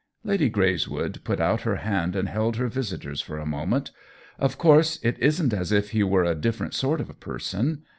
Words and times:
Lady 0.23 0.49
Greyswood 0.49 1.23
put 1.23 1.39
out 1.39 1.61
her 1.61 1.75
hand 1.75 2.15
and 2.15 2.27
held 2.27 2.55
her 2.55 2.67
visitor's 2.69 3.21
for 3.21 3.37
a 3.37 3.45
moment. 3.45 3.91
"Of 4.39 4.57
course 4.57 4.97
it 5.03 5.15
isn't 5.19 5.53
as 5.53 5.71
if 5.71 5.91
he 5.91 6.01
were 6.01 6.23
a 6.23 6.33
different 6.33 6.73
sort 6.73 6.99
of 6.99 7.19
person. 7.19 7.83